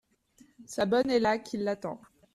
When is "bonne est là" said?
0.87-1.37